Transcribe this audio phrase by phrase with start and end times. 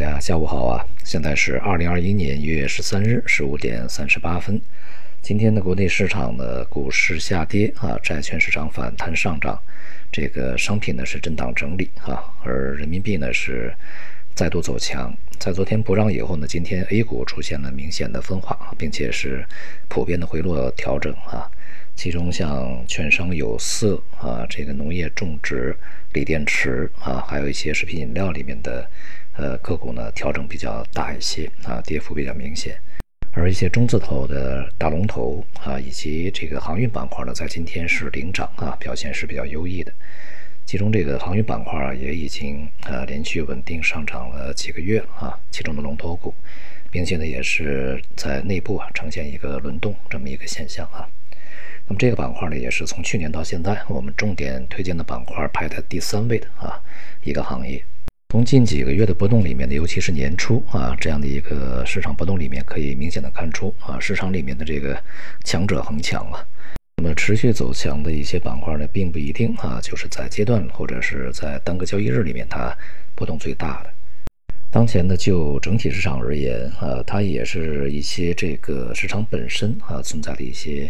[0.00, 0.82] 大家下午好啊！
[1.04, 4.58] 现在是二零二一年一月十三日十五点三十八分。
[5.20, 9.60] 今天的国内市场呢，股市下跌啊，债券市场反弹上涨，
[10.10, 13.74] 这个商品呢是震荡整理啊，而人民币呢是
[14.34, 15.14] 再度走强。
[15.38, 19.44] 在昨天补涨以后呢，今天 A 股出现了明显的分化，并且是
[19.88, 21.46] 普遍的回落调整啊。
[21.94, 25.76] 其中像券商、有色啊，这个农业种植、
[26.14, 28.88] 锂电池啊，还有一些食品饮料里面的
[29.40, 32.78] 呃个股呢，调整比较大一些啊，跌幅比较明显。
[33.32, 39.90] 而一些中字头的大龙头啊，以及这个航运板块呢，在今天是领涨啊，表现是比较优异的。
[40.66, 45.38] 其中这个航运板块，也已经呃连续稳定上涨了几个月啊。
[45.50, 46.34] 其中的龙头股，
[46.90, 51.08] 并且呢也是在内部啊呈现一个轮动这么一个现象啊。
[51.86, 56.78] 那么这个板块呢，也是从去年到现在，我们重点推荐的板块排在第三位的啊
[57.22, 57.82] 一个行业。
[58.30, 64.96] 从近几个月的波动里面呢，尤其是年初啊这样的一个市场波动里面，可以明显的看出啊市场里面的这个
[65.42, 66.38] 强者恒强啊。
[66.98, 72.72] 那么持续走强的一些板块呢，并不一定啊就是在阶段或者是在单个交易日里面它
[73.16, 73.90] 波动最大的。
[74.70, 80.88] 当前呢，就整体市场而言啊，它也是一些这个市场本身啊存在的一些。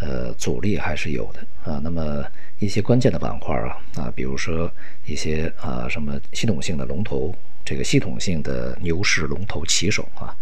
[0.00, 1.80] 呃，阻力还是有的啊。
[1.82, 2.24] 那么
[2.60, 4.70] 一些关键的板块啊啊，比如说
[5.06, 10.34] 一些啊什么系统性的龙头，这个系统性的牛市龙头旗手啊，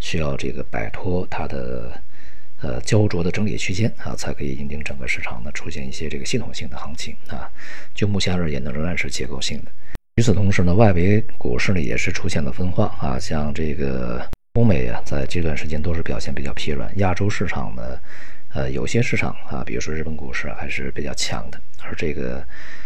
[0.00, 1.92] 需要这个摆脱它的
[2.60, 7.48] 呃焦灼的整理区间啊，才可以引领整个市场呢出现一些这个系统性的行情啊。
[7.94, 9.70] 就目前而言呢，仍然是结构性的。
[10.16, 17.82] 与此同时呢，外围股市呢也是出现了分化啊，像这个欧美啊，在这段时间都是表现比较疲软，亚洲市场呢。
[18.54, 22.44] 呃，有些市场啊，比如说日本股市还是比较强的，而这个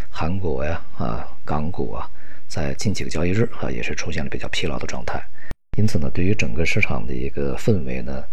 [0.08, 2.08] 韩国呀、啊港股啊，
[2.46, 5.20] 在近几个交易日啊，也是出现了比较疲劳的状态。
[5.76, 8.24] 因此呢，对于整个市场的一个氛围呢，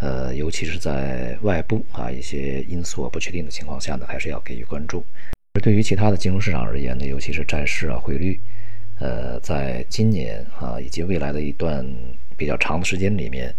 [0.00, 5.06] 呃，尤其是在外部啊一些因素不确定的情况下呢，还是要给予关注。
[5.54, 8.40] 而对于其他的金融市场而言呢，尤其是债市啊、汇率，
[8.98, 11.86] 呃，在今年啊以及未来的一段
[12.36, 13.54] 比较长的时间里面。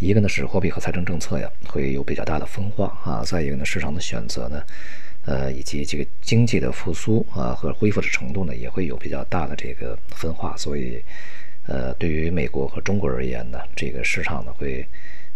[0.00, 4.62] 一个呢是货币和财政政策呀，会有比较大的分化啊；再一个呢，市场的选择呢，
[5.26, 10.56] 呃，以及这个经济的复苏啊和恢复的程度呢，也会有比较大的这个分化。
[10.56, 11.04] 所以，
[11.66, 14.86] 呃，对于美国和中国而言呢，这个市场呢会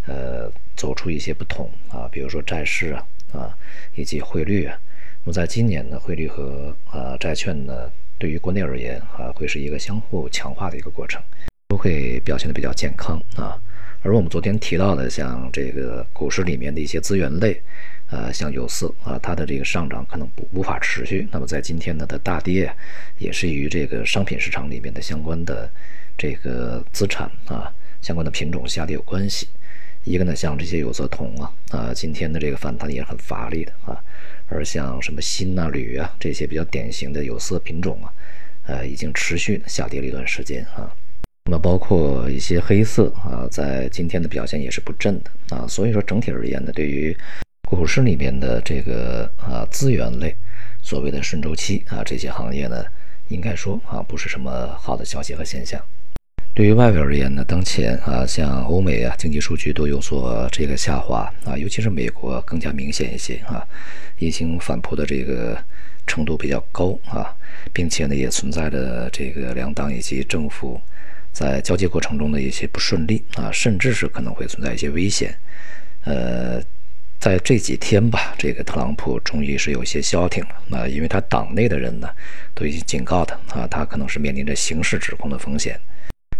[0.07, 3.55] 呃走出一些不同啊，比如说债市啊啊，
[3.93, 4.75] 以及汇率啊。
[5.23, 7.87] 那么在今年呢，汇率和啊债券呢，
[8.17, 11.21] 对于国内而言啊，会是一个相互强化的一个过程，
[11.67, 13.61] 都会表现的比较健康啊。
[14.05, 17.59] 而我们昨天提到的，像这个股市里面的一些资源类，
[18.11, 21.27] 呃，像有色啊，它的这个上涨可能不无法持续。
[21.31, 22.71] 那么在今天呢的大跌，
[23.17, 25.67] 也是与这个商品市场里面的相关的
[26.15, 29.47] 这个资产啊，相关的品种下跌有关系。
[30.03, 33.99] 一个呢，像这些有色铜啊，啊，今天的这个反弹也是很乏力的啊。
[34.47, 38.13] 而像什么锌啊、铝啊这些比较典型的有色品种啊，
[38.67, 40.93] 呃，已经持续下跌了一段时间啊。
[41.47, 47.15] 那么包括一些黑色啊，在今天的表现也是不振的啊，所以说整体而言呢，对于
[47.69, 50.35] 股市里面的这个啊资源类，
[50.81, 52.83] 所谓的顺周期啊这些行业呢，
[53.27, 55.79] 应该说啊不是什么好的消息和现象。
[56.55, 63.63] 对于外围而言呢，当前啊像欧美啊经济数据都有所这个下滑啊，尤其是美国更加明显一些啊，
[64.17, 65.55] 疫情反扑的这个
[66.07, 67.29] 程度比较高啊，
[67.71, 70.81] 并且呢也存在着这个两党以及政府。
[71.35, 75.37] 在交接过程中的一些不顺利啊，甚至是可能会存在一些危险。
[76.05, 76.61] 呃，
[77.19, 82.07] 在这几天吧，这个特朗普终于是有些消停了啊，因为他党内的人呢
[82.53, 85.77] 都已经警告他啊，他可能是面临着刑事指控的风险。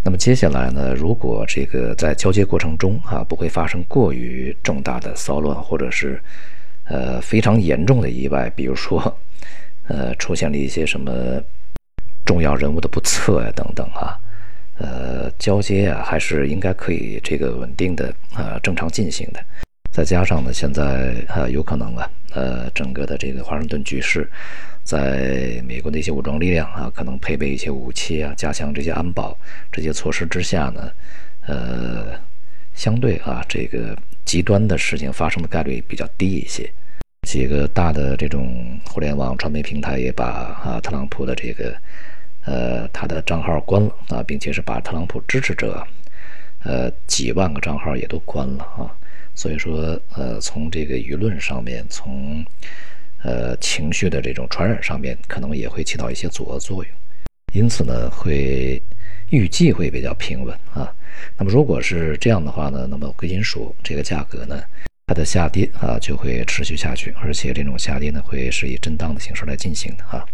[0.01, 6.21] 那么接下来呢，如果这个在交接过程中啊不会发生过于重大的骚乱，或者是
[6.85, 9.19] 呃非常严重的意外，比如说
[9.89, 11.11] 呃出现了一些什么
[12.23, 14.17] 重要人物的不测呀等等啊。
[14.77, 19.39] 呃，交接啊，还是应该可以这个稳定的啊正常进行的。
[19.89, 24.29] 再加上呢，现在啊有可能啊，呃，整个的这个华盛顿局势，
[24.83, 29.37] 在美国的一些武装力量啊，可能配备一些武器啊，加强这些安保
[29.71, 30.91] 这些措施之下呢，
[31.47, 32.19] 呃，
[32.73, 36.69] 相对啊这个极端的事情发生的概率比较低一些。
[37.21, 41.73] 几个大的这种互联网传媒平台也把啊特朗普的这个。
[42.45, 45.85] 呃，他的账号关了啊，并且是把特朗普支持者，
[46.63, 48.91] 呃，几万个账号也都关了啊。
[49.33, 52.45] 所以说，呃，从这个舆论上面，从
[53.23, 56.93] 呃情绪的这种传染上面，可能也会起到一些阻遏作用。
[57.53, 58.81] 因此呢，会
[59.29, 60.93] 预计会比较平稳啊。
[61.37, 64.61] 那么如果是这样的话呢，那么贵金属这个价格呢，
[65.07, 70.25] 它的下跌啊就会持续下去，而且这种下跌呢会是以震荡的形式来进行的啊。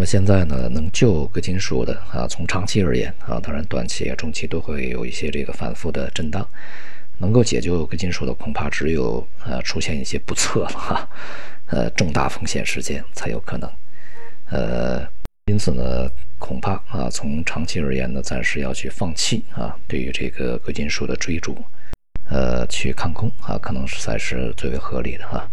[0.00, 6.48] 那么现在呢，能救贵金属的啊，从长期而言啊，当然短期、中期都会有一些这个反复的震荡。
[7.18, 11.06] 能够解救贵金属的，恐怕只有呃出现一些不测了哈，
[11.66, 13.70] 呃重大风险事件才有可能。
[14.48, 15.06] 呃，
[15.44, 21.62] 因此呢，恐怕啊，从长期而言呢，暂时要去放弃啊，对于这个贵金属的追逐，
[22.30, 25.46] 呃，去看空啊，可能是才是最为合理的哈。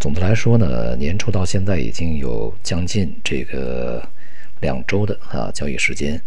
[0.00, 4.02] 总的来说呢，年初到现在已经有将近这个
[4.60, 6.18] 两周的啊交易时间，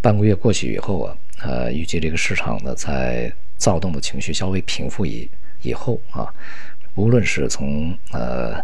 [0.00, 5.28] 半个月过去以后啊，呃，预计这个市场呢在躁动的情绪稍微平复以
[5.60, 6.32] 以后啊，
[6.94, 8.54] 无论是从呃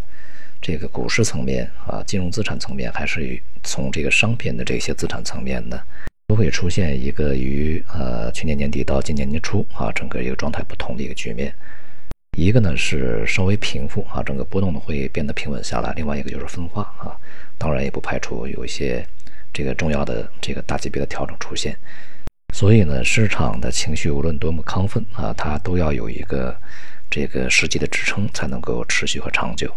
[0.63, 5.79] 这个股市层面啊，金融资产层面，还是从这个商品的这些资产层面呢，
[6.29, 11.55] 都会出现一个与呃去年年底到今年年初啊整个一个状态不同的一个局面。
[12.37, 17.17] 一个呢是稍微平复啊，整个波动呢会变得平稳下来；另外一个就是分化啊，
[17.57, 19.05] 当然也不排除有一些
[19.55, 21.75] 这个重要的这个大级别的调整出现。
[22.53, 26.55] 所以呢，市场的情绪无论多么亢奋啊，它都要有一个
[27.11, 29.75] 这个实际的支撑才能够持续和长久，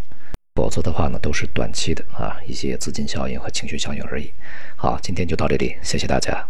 [0.55, 4.33] 否则的话呢，都是短期的啊一些资金效应和情绪效应而已。
[4.75, 6.49] 好，今天就到这里，谢谢大家。